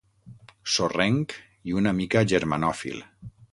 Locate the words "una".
1.83-1.95